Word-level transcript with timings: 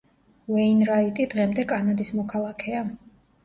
უეინრაიტი 0.55 1.29
დღემდე 1.35 1.67
კანადის 1.75 2.13
მოქალაქეა. 2.23 2.85